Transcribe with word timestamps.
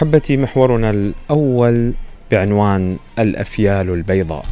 احبتي 0.00 0.36
محورنا 0.36 0.90
الأول 0.90 1.92
بعنوان 2.30 2.96
الأفيال 3.18 3.90
البيضاء. 3.90 4.44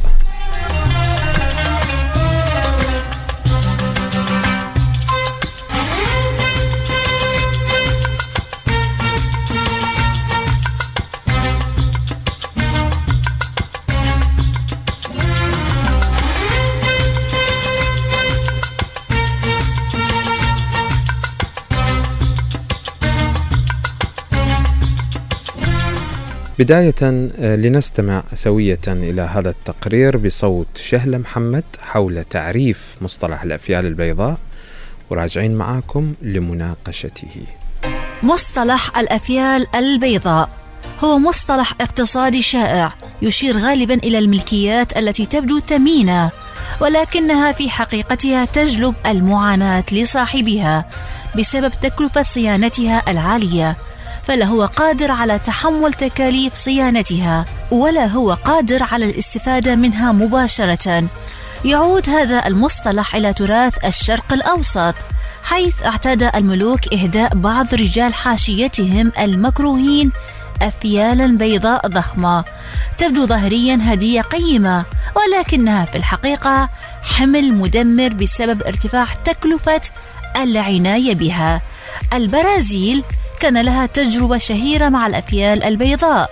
بداية 26.59 26.95
آه، 27.03 27.55
لنستمع 27.55 28.23
سوية 28.33 28.79
إلى 28.87 29.21
هذا 29.21 29.49
التقرير 29.49 30.17
بصوت 30.17 30.67
شهلة 30.75 31.17
محمد 31.17 31.63
حول 31.81 32.23
تعريف 32.23 32.95
مصطلح 33.01 33.43
الأفيال 33.43 33.85
البيضاء 33.85 34.37
وراجعين 35.09 35.55
معاكم 35.55 36.13
لمناقشته. 36.21 37.43
مصطلح 38.23 38.97
الأفيال 38.97 39.75
البيضاء 39.75 40.49
هو 41.03 41.19
مصطلح 41.19 41.73
اقتصادي 41.81 42.41
شائع 42.41 42.93
يشير 43.21 43.57
غالبا 43.57 43.93
إلى 43.93 44.19
الملكيات 44.19 44.97
التي 44.97 45.25
تبدو 45.25 45.59
ثمينة 45.59 46.31
ولكنها 46.81 47.51
في 47.51 47.69
حقيقتها 47.69 48.45
تجلب 48.45 48.95
المعاناة 49.05 49.85
لصاحبها 49.91 50.89
بسبب 51.37 51.71
تكلفة 51.81 52.21
صيانتها 52.21 53.11
العالية 53.11 53.75
فلا 54.29 54.45
هو 54.45 54.65
قادر 54.65 55.11
على 55.11 55.39
تحمل 55.39 55.93
تكاليف 55.93 56.55
صيانتها 56.55 57.45
ولا 57.71 58.05
هو 58.05 58.33
قادر 58.33 58.83
على 58.83 59.05
الاستفادة 59.05 59.75
منها 59.75 60.11
مباشرة. 60.11 61.07
يعود 61.65 62.09
هذا 62.09 62.47
المصطلح 62.47 63.15
إلى 63.15 63.33
تراث 63.33 63.85
الشرق 63.85 64.33
الأوسط 64.33 64.95
حيث 65.43 65.85
اعتاد 65.85 66.23
الملوك 66.23 66.93
إهداء 66.93 67.35
بعض 67.35 67.73
رجال 67.73 68.13
حاشيتهم 68.13 69.11
المكروهين 69.19 70.11
افيالا 70.61 71.37
بيضاء 71.37 71.87
ضخمة. 71.87 72.45
تبدو 72.97 73.25
ظاهريا 73.25 73.79
هدية 73.83 74.21
قيمة 74.21 74.85
ولكنها 75.15 75.85
في 75.85 75.97
الحقيقة 75.97 76.69
حمل 77.03 77.53
مدمر 77.53 78.13
بسبب 78.13 78.63
ارتفاع 78.63 79.07
تكلفة 79.25 79.81
العناية 80.35 81.15
بها. 81.15 81.61
البرازيل 82.13 83.03
كان 83.39 83.61
لها 83.61 83.85
تجربة 83.85 84.37
شهيرة 84.37 84.89
مع 84.89 85.07
الأفيال 85.07 85.63
البيضاء. 85.63 86.29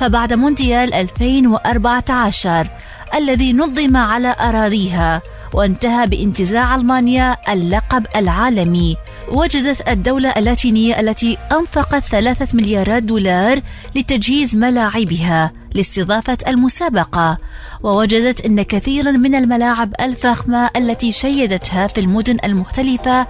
فبعد 0.00 0.32
مونديال 0.32 0.94
2014 0.94 2.68
الذي 3.14 3.52
نظم 3.52 3.96
على 3.96 4.36
أراضيها 4.40 5.22
وانتهى 5.52 6.06
بانتزاع 6.06 6.74
ألمانيا 6.74 7.36
اللقب 7.52 8.06
العالمي. 8.16 8.96
وجدت 9.28 9.88
الدولة 9.88 10.28
اللاتينية 10.28 11.00
التي 11.00 11.38
أنفقت 11.52 12.04
ثلاثة 12.04 12.56
مليارات 12.56 13.02
دولار 13.02 13.60
لتجهيز 13.94 14.56
ملاعبها 14.56 15.52
لاستضافة 15.74 16.38
المسابقة. 16.46 17.38
ووجدت 17.82 18.40
أن 18.46 18.62
كثيرا 18.62 19.10
من 19.10 19.34
الملاعب 19.34 19.94
الفخمة 20.00 20.70
التي 20.76 21.12
شيدتها 21.12 21.86
في 21.86 22.00
المدن 22.00 22.36
المختلفة 22.44 23.26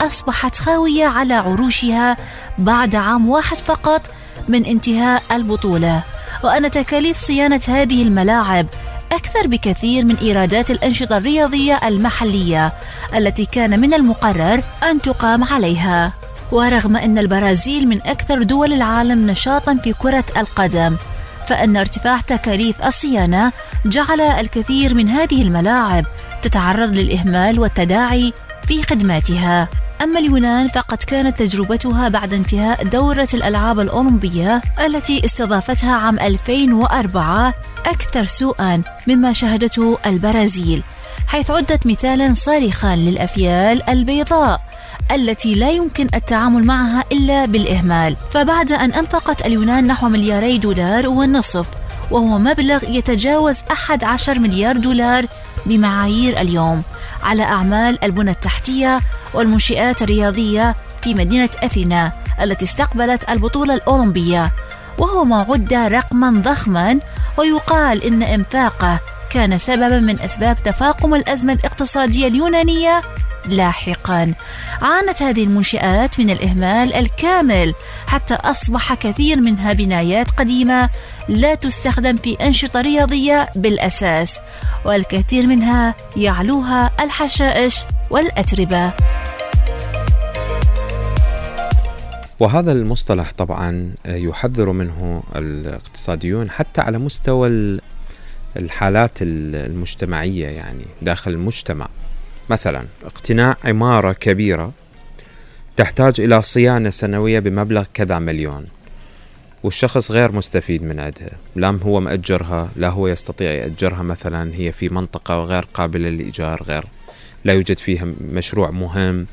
أصبحت 0.00 0.56
خاوية 0.56 1.06
على 1.06 1.34
عروشها 1.34 2.16
بعد 2.58 2.94
عام 2.94 3.28
واحد 3.28 3.58
فقط 3.58 4.02
من 4.48 4.64
انتهاء 4.64 5.22
البطولة. 5.32 6.02
وأن 6.44 6.70
تكاليف 6.70 7.18
صيانة 7.18 7.60
هذه 7.68 8.02
الملاعب 8.02 8.66
أكثر 9.12 9.46
بكثير 9.46 10.04
من 10.04 10.16
إيرادات 10.16 10.70
الأنشطة 10.70 11.16
الرياضية 11.16 11.80
المحلية 11.88 12.72
التي 13.16 13.44
كان 13.44 13.80
من 13.80 13.94
المقرر 13.94 14.62
أن 14.90 15.02
تقام 15.02 15.44
عليها. 15.44 16.12
ورغم 16.52 16.96
أن 16.96 17.18
البرازيل 17.18 17.88
من 17.88 18.02
أكثر 18.02 18.42
دول 18.42 18.72
العالم 18.72 19.30
نشاطا 19.30 19.74
في 19.74 19.92
كرة 19.92 20.24
القدم 20.36 20.96
فإن 21.46 21.76
ارتفاع 21.76 22.20
تكاليف 22.20 22.86
الصيانة 22.86 23.52
جعل 23.86 24.20
الكثير 24.20 24.94
من 24.94 25.08
هذه 25.08 25.42
الملاعب 25.42 26.04
تتعرض 26.42 26.92
للإهمال 26.92 27.60
والتداعي 27.60 28.32
في 28.66 28.82
خدماتها. 28.82 29.68
أما 30.04 30.18
اليونان 30.18 30.68
فقد 30.68 31.02
كانت 31.02 31.38
تجربتها 31.38 32.08
بعد 32.08 32.34
انتهاء 32.34 32.84
دورة 32.84 33.28
الألعاب 33.34 33.80
الأولمبية 33.80 34.62
التي 34.86 35.24
استضافتها 35.24 35.94
عام 35.94 36.18
2004 36.18 37.54
أكثر 37.86 38.24
سوءا 38.24 38.82
مما 39.06 39.32
شهدته 39.32 39.98
البرازيل 40.06 40.82
حيث 41.26 41.50
عدت 41.50 41.86
مثالا 41.86 42.34
صارخا 42.34 42.96
للأفيال 42.96 43.88
البيضاء 43.88 44.60
التي 45.12 45.54
لا 45.54 45.70
يمكن 45.70 46.08
التعامل 46.14 46.64
معها 46.66 47.04
إلا 47.12 47.46
بالإهمال. 47.46 48.16
فبعد 48.30 48.72
أن 48.72 48.92
أنفقت 48.92 49.46
اليونان 49.46 49.86
نحو 49.86 50.08
ملياري 50.08 50.58
دولار 50.58 51.08
والنصف 51.08 51.66
وهو 52.10 52.38
مبلغ 52.38 52.84
يتجاوز 52.84 53.56
11 53.70 54.38
مليار 54.38 54.76
دولار 54.76 55.26
بمعايير 55.66 56.40
اليوم. 56.40 56.82
على 57.24 57.42
أعمال 57.42 58.04
البنى 58.04 58.30
التحتية 58.30 59.00
والمنشآت 59.34 60.02
الرياضية 60.02 60.76
في 61.02 61.14
مدينة 61.14 61.48
أثينا 61.62 62.12
التي 62.42 62.64
استقبلت 62.64 63.30
البطولة 63.30 63.74
الأولمبية. 63.74 64.50
وهو 64.98 65.24
ما 65.24 65.46
عد 65.48 65.74
رقما 65.74 66.30
ضخما 66.30 67.00
ويقال 67.38 68.04
إن 68.04 68.22
إنفاقه 68.22 69.00
كان 69.30 69.58
سببا 69.58 69.98
من 70.00 70.20
أسباب 70.20 70.62
تفاقم 70.62 71.14
الأزمة 71.14 71.52
الاقتصادية 71.52 72.26
اليونانية 72.26 73.02
لاحقا. 73.46 74.34
عانت 74.82 75.22
هذه 75.22 75.44
المنشآت 75.44 76.20
من 76.20 76.30
الإهمال 76.30 76.94
الكامل 76.94 77.74
حتى 78.06 78.34
أصبح 78.34 78.94
كثير 78.94 79.40
منها 79.40 79.72
بنايات 79.72 80.30
قديمة 80.30 80.88
لا 81.28 81.54
تستخدم 81.54 82.16
في 82.16 82.34
أنشطة 82.34 82.80
رياضية 82.80 83.48
بالأساس 83.56 84.40
والكثير 84.84 85.46
منها 85.46 85.94
يعلوها 86.16 86.90
الحشائش 87.04 87.84
والأتربة. 88.10 88.92
وهذا 92.40 92.72
المصطلح 92.72 93.32
طبعا 93.38 93.92
يحذر 94.06 94.72
منه 94.72 95.22
الاقتصاديون 95.36 96.50
حتى 96.50 96.80
على 96.80 96.98
مستوى 96.98 97.78
الحالات 98.56 99.18
المجتمعية 99.20 100.48
يعني 100.48 100.84
داخل 101.02 101.30
المجتمع. 101.30 101.88
مثلا 102.50 102.84
اقتناء 103.04 103.58
عمارة 103.64 104.12
كبيرة 104.12 104.72
تحتاج 105.76 106.20
إلى 106.20 106.42
صيانة 106.42 106.90
سنوية 106.90 107.38
بمبلغ 107.38 107.84
كذا 107.94 108.18
مليون. 108.18 108.66
والشخص 109.64 110.10
غير 110.10 110.32
مستفيد 110.32 110.82
من 110.82 111.00
عندها 111.00 111.30
لا 111.56 111.78
هو 111.82 112.00
مأجرها 112.00 112.70
لا 112.76 112.88
هو 112.88 113.08
يستطيع 113.08 113.50
يأجرها 113.50 114.02
مثلا 114.02 114.54
هي 114.54 114.72
في 114.72 114.88
منطقة 114.88 115.44
غير 115.44 115.66
قابلة 115.74 116.08
للإيجار 116.08 116.62
غير 116.62 116.84
لا 117.44 117.52
يوجد 117.52 117.78
فيها 117.78 118.06
مشروع 118.20 118.70
مهم. 118.70 119.26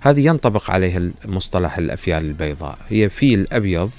هذه 0.00 0.26
ينطبق 0.26 0.70
عليها 0.70 1.10
مصطلح 1.24 1.78
الأفيال 1.78 2.24
البيضاء. 2.24 2.78
هي 2.88 3.08
فيل 3.08 3.46
أبيض 3.52 3.90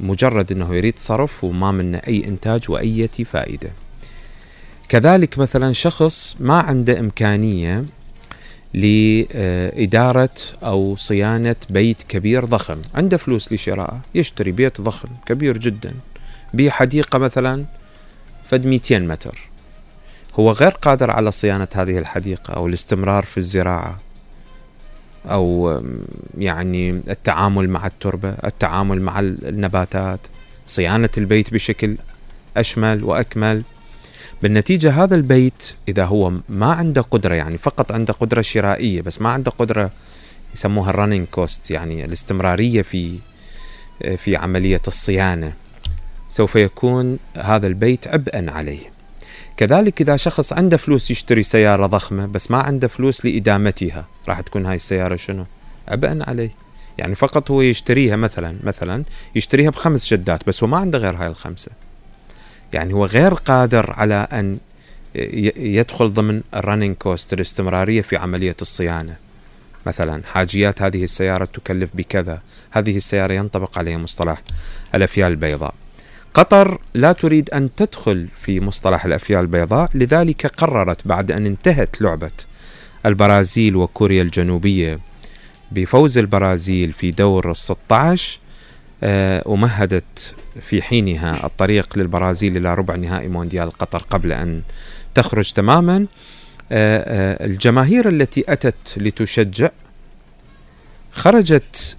مجرد 0.00 0.52
أنه 0.52 0.74
يريد 0.74 0.98
صرف 0.98 1.44
وما 1.44 1.72
منه 1.72 1.98
أي 1.98 2.24
إنتاج 2.24 2.70
وأية 2.70 3.24
فائدة. 3.24 3.70
كذلك 4.88 5.38
مثلا 5.38 5.72
شخص 5.72 6.36
ما 6.40 6.60
عنده 6.60 7.00
إمكانية 7.00 7.84
لإدارة 8.74 10.34
أو 10.62 10.96
صيانة 10.96 11.56
بيت 11.70 12.02
كبير 12.02 12.44
ضخم. 12.44 12.82
عنده 12.94 13.16
فلوس 13.16 13.52
لشراءه 13.52 14.00
يشتري 14.14 14.52
بيت 14.52 14.80
ضخم 14.80 15.08
كبير 15.26 15.58
جدا. 15.58 15.94
بحديقة 16.54 17.18
مثلا 17.18 17.64
فد 18.48 18.66
200 18.66 18.98
متر. 18.98 19.38
هو 20.34 20.52
غير 20.52 20.70
قادر 20.70 21.10
على 21.10 21.30
صيانة 21.30 21.68
هذه 21.74 21.98
الحديقة 21.98 22.54
أو 22.54 22.66
الاستمرار 22.66 23.24
في 23.24 23.38
الزراعة 23.38 23.98
أو 25.26 25.80
يعني 26.38 26.90
التعامل 26.90 27.68
مع 27.68 27.86
التربة 27.86 28.34
التعامل 28.44 29.02
مع 29.02 29.20
النباتات. 29.20 30.20
صيانة 30.66 31.08
البيت 31.18 31.52
بشكل 31.52 31.96
أشمل 32.56 33.04
وأكمل. 33.04 33.62
بالنتيجة 34.42 35.04
هذا 35.04 35.14
البيت 35.14 35.74
إذا 35.88 36.04
هو 36.04 36.32
ما 36.48 36.66
عنده 36.66 37.02
قدرة 37.02 37.34
يعني 37.34 37.58
فقط 37.58 37.92
عنده 37.92 38.12
قدرة 38.12 38.42
شرائية 38.42 39.02
بس 39.02 39.20
ما 39.20 39.28
عنده 39.28 39.50
قدرة 39.50 39.90
يسموها 40.54 40.90
ال 40.90 40.95
running 40.95 41.26
cost 41.26 41.70
يعني 41.70 42.04
الاستمرارية 42.04 42.82
في 42.82 43.18
في 44.16 44.36
عملية 44.36 44.82
الصيانة 44.86 45.52
سوف 46.28 46.56
يكون 46.56 47.18
هذا 47.36 47.66
البيت 47.66 48.08
عبئا 48.08 48.50
عليه. 48.50 48.90
كذلك 49.56 50.00
إذا 50.00 50.16
شخص 50.16 50.52
عنده 50.52 50.76
فلوس 50.76 51.10
يشتري 51.10 51.42
سيارة 51.42 51.86
ضخمة 51.86 52.26
بس 52.26 52.50
ما 52.50 52.58
عنده 52.58 52.88
فلوس 52.88 53.24
لإدامتها 53.24 54.06
راح 54.28 54.40
تكون 54.40 54.66
هاي 54.66 54.74
السيارة 54.74 55.16
شنو؟ 55.16 55.46
عبئا 55.88 56.18
عليه. 56.26 56.50
يعني 56.98 57.14
فقط 57.14 57.50
هو 57.50 57.62
يشتريها 57.62 58.16
مثلا 58.16 58.56
مثلا 58.62 59.04
يشتريها 59.34 59.70
بخمس 59.70 60.14
شدات 60.14 60.46
بس 60.46 60.62
هو 60.62 60.68
ما 60.68 60.76
عنده 60.76 60.98
غير 60.98 61.16
هاي 61.16 61.26
الخمسة. 61.26 61.70
يعني 62.72 62.94
هو 62.94 63.06
غير 63.06 63.34
قادر 63.34 63.92
على 63.92 64.28
أن 64.32 64.58
يدخل 65.56 66.12
ضمن 66.12 66.42
ال 66.54 66.59
running 66.59 66.96
cost 66.96 67.32
الاستمرارية 67.32 68.02
في 68.02 68.16
عملية 68.16 68.56
الصيانة. 68.62 69.16
مثلا 69.86 70.22
حاجيات 70.26 70.82
هذه 70.82 71.04
السيارة 71.04 71.44
تكلف 71.44 71.90
بكذا 71.94 72.40
هذه 72.70 72.96
السيارة 72.96 73.32
ينطبق 73.32 73.78
عليها 73.78 73.98
مصطلح 73.98 74.42
الأفيال 74.94 75.30
البيضاء. 75.30 75.74
قطر 76.34 76.78
لا 76.94 77.12
تريد 77.12 77.50
أن 77.50 77.74
تدخل 77.74 78.28
في 78.40 78.60
مصطلح 78.60 79.04
الأفيال 79.04 79.40
البيضاء 79.40 79.90
لذلك 79.94 80.46
قررت 80.46 81.06
بعد 81.06 81.30
أن 81.30 81.46
انتهت 81.46 82.02
لعبة 82.02 82.30
البرازيل 83.06 83.76
وكوريا 83.76 84.22
الجنوبية 84.22 85.00
بفوز 85.72 86.18
البرازيل 86.18 86.92
في 86.92 87.10
دور 87.10 87.50
ال 87.50 87.56
16 87.56 88.38
آه، 88.40 88.45
ومهدت 89.46 90.34
في 90.60 90.82
حينها 90.82 91.46
الطريق 91.46 91.98
للبرازيل 91.98 92.56
إلى 92.56 92.74
ربع 92.74 92.96
نهائي 92.96 93.28
مونديال 93.28 93.70
قطر 93.70 93.98
قبل 94.10 94.32
أن 94.32 94.62
تخرج 95.14 95.52
تماما. 95.52 96.06
آه، 96.72 96.98
آه، 97.42 97.46
الجماهير 97.46 98.08
التي 98.08 98.44
أتت 98.48 98.74
لتشجع 98.96 99.70
خرجت 101.12 101.96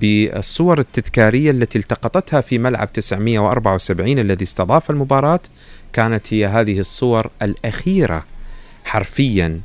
بالصور 0.00 0.78
التذكارية 0.78 1.50
التي 1.50 1.78
التقطتها 1.78 2.40
في 2.40 2.58
ملعب 2.58 2.92
974 2.92 4.18
الذي 4.18 4.44
استضاف 4.44 4.90
المباراة. 4.90 5.40
كانت 5.92 6.34
هي 6.34 6.46
هذه 6.46 6.80
الصور 6.80 7.30
الأخيرة 7.42 8.24
حرفيا. 8.84 9.60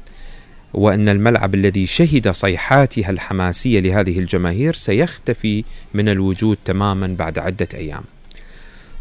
وأن 0.74 1.10
الملعب 1.10 1.56
الذي 1.56 1.86
شهد 1.86 2.32
صيحاتها 2.32 3.10
الحماسية 3.10 3.80
لهذه 3.80 4.20
الجماهير 4.20 4.74
سيختفي 4.74 5.64
من 5.94 6.10
الوجود 6.10 6.58
تماما 6.66 7.08
بعد 7.08 7.40
عدة 7.40 7.68
أيام. 7.74 8.04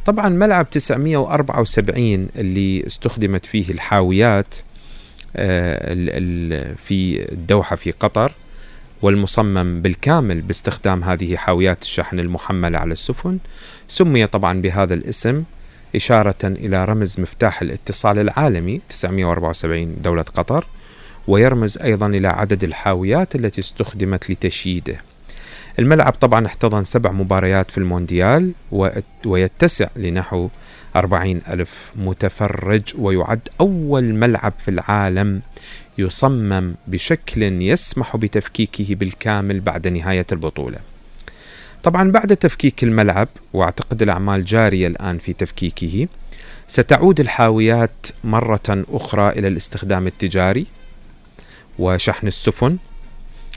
طبعا 0.07 0.29
ملعب 0.29 0.71
974 0.71 2.29
اللي 2.37 2.87
استخدمت 2.87 3.47
فيه 3.47 3.71
الحاويات 3.71 4.55
آه، 5.37 6.75
في 6.75 7.27
الدوحة 7.33 7.77
في 7.77 7.91
قطر 7.91 8.33
والمصمم 9.03 9.83
بالكامل 9.83 10.41
باستخدام 10.41 11.05
هذه 11.05 11.37
حاويات 11.37 11.83
الشحن 11.83 12.21
المحملة 12.21 12.79
على 12.79 12.93
السفن 12.93 13.39
سمي 13.89 14.27
طبعا 14.27 14.61
بهذا 14.61 14.95
الاسم 14.95 15.43
إشارة 15.97 16.45
إلى 16.45 16.85
رمز 16.85 17.21
مفتاح 17.21 17.63
الاتصال 17.63 18.19
العالمي 18.19 18.81
974 18.89 19.97
دولة 20.03 20.23
قطر 20.23 20.65
ويرمز 21.29 21.79
أيضا 21.79 22.07
إلى 22.07 22.29
عدد 22.29 22.65
الحاويات 22.65 23.35
التي 23.35 23.61
استخدمت 23.61 24.31
لتشييده. 24.31 24.97
الملعب 25.79 26.13
طبعا 26.13 26.47
احتضن 26.47 26.85
سبع 26.85 27.13
مباريات 27.13 27.71
في 27.71 27.79
المونديال 27.79 28.53
ويتسع 29.27 29.89
لنحو 29.97 30.49
أربعين 30.97 31.43
ألف 31.49 31.93
متفرج 31.97 32.83
ويعد 32.99 33.41
أول 33.61 34.05
ملعب 34.05 34.53
في 34.59 34.71
العالم 34.71 35.41
يصمم 35.99 36.75
بشكل 36.87 37.43
يسمح 37.43 38.17
بتفكيكه 38.17 38.95
بالكامل 38.95 39.61
بعد 39.61 39.89
نهاية 39.89 40.27
البطولة. 40.33 40.79
طبعا 41.83 42.11
بعد 42.11 42.37
تفكيك 42.37 42.85
الملعب 42.85 43.29
واعتقد 43.53 44.03
الأعمال 44.03 44.45
جارية 44.45 44.87
الآن 44.87 45.19
في 45.19 45.33
تفكيكه 45.33 46.09
ستعود 46.67 47.21
الحاويات 47.21 48.07
مرة 48.25 48.85
أخرى 48.93 49.29
إلى 49.29 49.49
الاستخدام 49.49 50.07
التجاري. 50.07 50.67
وشحن 51.79 52.27
السفن 52.27 52.77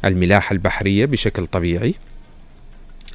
الملاحة 0.06 0.54
البحرية 0.54 1.06
بشكل 1.06 1.48
طبيعي. 1.48 1.96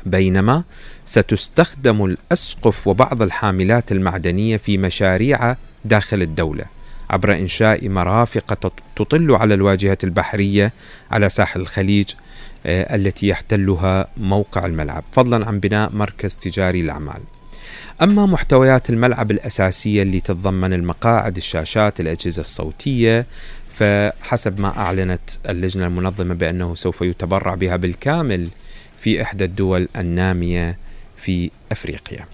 بينما 0.07 0.63
ستستخدم 1.05 2.05
الأسقف 2.05 2.87
وبعض 2.87 3.23
الحاملات 3.23 3.93
المعدنية 3.93 4.57
في 4.57 4.79
مشاريع 4.79 5.57
داخل 5.85 6.23
الدولة 6.23 6.65
عبر 7.11 7.35
إنشاء 7.35 7.89
مرافق 7.89 8.71
تطل 8.97 9.33
على 9.33 9.55
الواجهة 9.55 9.99
البحرية 10.05 10.73
على 11.11 11.29
ساحل 11.29 11.61
الخليج 11.61 12.11
آه، 12.67 12.97
التي 12.97 13.29
يحتلها 13.29 14.07
موقع 14.17 14.67
الملعب. 14.67 15.05
فضلا 15.13 15.47
عن 15.47 15.61
بناء 15.61 15.93
مركز 15.93 16.37
تجاري 16.37 16.83
للأعمال 16.83 17.21
أما 18.03 18.27
محتويات 18.27 18.91
الملعب 18.91 19.31
الأساسية 19.31 20.03
اللي 20.03 20.21
تتضمن 20.21 20.73
المقاعد 20.73 21.37
الشاشات 21.37 22.01
الأجهزة 22.01 22.41
الصوتية 22.41 23.27
فحسب 23.79 24.61
ما 24.61 24.79
أعلنت 24.79 25.21
اللجنة 25.49 25.87
المنظمة 25.87 26.35
بأنه 26.35 26.75
سوف 26.75 27.03
يتبرع 27.03 27.55
بها 27.55 27.77
بالكامل 27.77 28.49
في 29.01 29.23
إحدى 29.23 29.45
الدول 29.45 29.89
النامية 29.97 30.79
في 31.17 31.51
أفريقيا. 31.73 32.27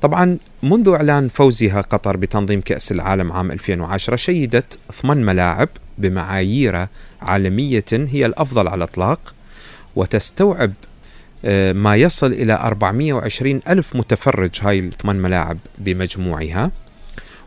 طبعا 0.00 0.38
منذ 0.62 0.88
إعلان 0.88 1.28
فوزها 1.28 1.80
قطر 1.80 2.16
بتنظيم 2.16 2.60
كأس 2.60 2.92
العالم 2.92 3.32
عام 3.32 3.50
2010 3.50 4.16
شيدت 4.16 4.78
ثمان 5.02 5.24
ملاعب 5.24 5.68
بمعايير 5.98 6.86
عالمية 7.22 7.84
هي 7.92 8.26
الأفضل 8.26 8.68
على 8.68 8.78
الإطلاق 8.78 9.34
وتستوعب 9.96 10.72
آه، 11.44 11.72
ما 11.72 11.96
يصل 11.96 12.32
إلى 12.32 12.52
420 12.52 13.60
ألف 13.68 13.96
متفرج 13.96 14.50
هاي 14.62 14.78
الثمان 14.78 15.16
ملاعب 15.16 15.58
بمجموعها. 15.78 16.70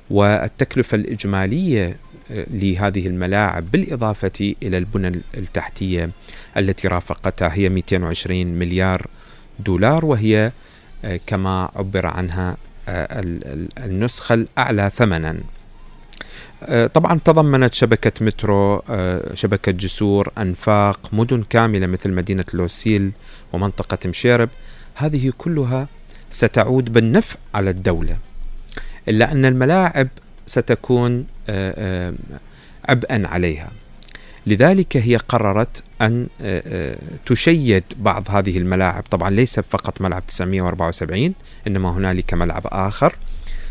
والتكلفة 0.09 0.95
الإجمالية 0.95 1.97
لهذه 2.29 3.07
الملاعب 3.07 3.71
بالإضافة 3.71 4.55
إلى 4.63 4.77
البنى 4.77 5.21
التحتية 5.37 6.09
التي 6.57 6.87
رافقتها 6.87 7.53
هي 7.53 7.69
220 7.69 8.45
مليار 8.47 9.07
دولار 9.59 10.05
وهي 10.05 10.51
آه، 11.05 11.19
كما 11.27 11.71
عبر 11.75 12.05
عنها 12.05 12.57
آه، 12.89 13.21
النسخة 13.77 14.33
الأعلى 14.33 14.91
ثمنا. 14.95 15.37
آه، 16.63 16.87
طبعا 16.87 17.19
تضمنت 17.25 17.73
شبكة 17.73 18.25
مترو 18.25 18.83
شبكة 19.33 19.71
جسور 19.71 20.31
أنفاق 20.37 20.99
مدن 21.13 21.43
كاملة 21.43 21.87
مثل 21.87 22.11
مدينة 22.11 22.45
لوسيل 22.53 23.11
ومنطقة 23.53 24.09
مشيرب. 24.09 24.49
هذه 24.95 25.33
كلها 25.37 25.87
ستعود 26.29 26.93
بالنفع 26.93 27.35
على 27.53 27.69
الدولة 27.69 28.17
إلا 29.07 29.31
أن 29.31 29.45
الملاعب 29.45 30.07
ستكون 30.47 31.25
آه، 31.49 31.73
آه، 31.77 32.13
عبئا 32.89 33.27
عليها. 33.27 33.71
لذلك 34.47 34.97
هي 34.97 35.15
قررت 35.15 35.83
أن 36.01 36.27
آه، 36.41 36.97
تشيد 37.25 37.83
بعض 37.97 38.23
هذه 38.29 38.57
الملاعب. 38.57 39.03
طبعا 39.11 39.29
ليس 39.29 39.59
فقط 39.59 40.01
ملعب 40.01 40.27
974 40.27 41.33
إنما 41.67 41.91
هنالك 41.91 42.33
ملعب 42.33 42.61
آخر 42.65 43.15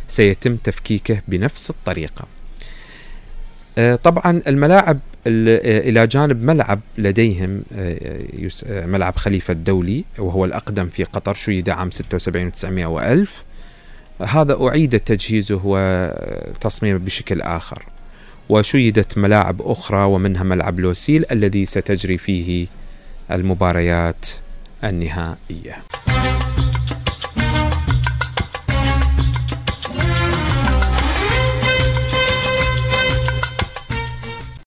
سيتم 0.09 0.57
تفكيكه 0.57 1.21
بنفس 1.29 1.71
الطريقة. 1.71 2.27
طبعا 4.03 4.43
الملاعب 4.47 4.99
إلى 5.27 6.07
جانب 6.07 6.43
ملعب 6.43 6.81
لديهم 6.99 7.63
ملعب 8.69 9.17
خليفة 9.17 9.53
الدولي 9.53 10.05
وهو 10.19 10.45
الأقدم 10.45 10.89
في 10.89 11.05
قطر 11.05 11.35
شيد 11.35 11.69
عام 11.71 11.91
76 11.91 12.53
و900 12.53 12.85
وألف. 12.85 13.45
هذا 14.21 14.57
أعيد 14.61 15.01
تجهيزه 15.01 15.61
وتصميمه 15.65 16.99
بشكل 16.99 17.43
آخر 17.43 17.83
وشيدت 18.49 19.19
ملاعب 19.19 19.63
أخرى 19.63 20.05
ومنها 20.05 20.43
ملعب 20.43 20.81
لوسيل 20.81 21.25
الذي 21.33 21.65
ستجري 21.65 22.19
فيه 22.19 22.67
المباريات 23.31 24.27
النهائية. 24.85 25.77